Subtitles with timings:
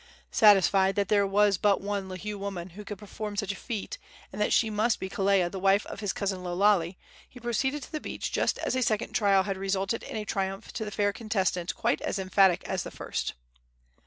[0.31, 3.99] Satisfied that there was but one Lihue woman who could perform such a feat,
[4.33, 6.95] and that she must be Kelea, the wife of his cousin Lo Lale,
[7.29, 10.73] he proceeded to the beach just as a second trial had resulted in a triumph
[10.73, 13.35] to the fair contestant quite as emphatic as the first.